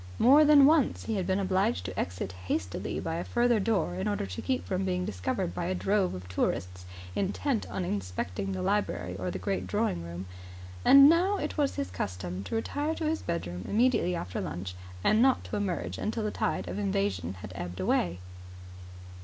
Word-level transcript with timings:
More 0.17 0.43
than 0.43 0.65
once 0.65 1.03
he 1.03 1.13
had 1.13 1.27
been 1.27 1.37
obliged 1.37 1.85
to 1.85 1.99
exit 1.99 2.31
hastily 2.47 2.99
by 2.99 3.17
a 3.17 3.23
further 3.23 3.59
door 3.59 3.93
in 3.93 4.07
order 4.07 4.25
to 4.25 4.41
keep 4.41 4.65
from 4.65 4.83
being 4.83 5.05
discovered 5.05 5.53
by 5.53 5.65
a 5.65 5.75
drove 5.75 6.15
of 6.15 6.27
tourists 6.27 6.85
intent 7.15 7.69
on 7.69 7.85
inspecting 7.85 8.51
the 8.51 8.63
library 8.63 9.15
or 9.17 9.29
the 9.29 9.37
great 9.37 9.67
drawing 9.67 10.01
room; 10.03 10.25
and 10.83 11.07
now 11.07 11.37
it 11.37 11.55
was 11.55 11.75
his 11.75 11.91
custom 11.91 12.43
to 12.45 12.55
retire 12.55 12.95
to 12.95 13.05
his 13.05 13.21
bedroom 13.21 13.63
immediately 13.69 14.15
after 14.15 14.41
lunch 14.41 14.73
and 15.03 15.21
not 15.21 15.43
to 15.43 15.55
emerge 15.55 15.99
until 15.99 16.23
the 16.23 16.31
tide 16.31 16.67
of 16.67 16.79
invasion 16.79 17.35
had 17.35 17.51
ebbed 17.55 17.79
away. 17.79 18.17